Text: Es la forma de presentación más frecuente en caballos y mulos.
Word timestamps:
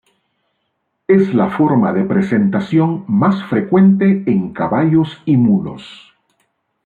Es 1.07 1.31
la 1.35 1.51
forma 1.51 1.93
de 1.93 2.03
presentación 2.03 3.05
más 3.07 3.43
frecuente 3.45 4.23
en 4.25 4.51
caballos 4.51 5.21
y 5.25 5.37
mulos. 5.37 6.15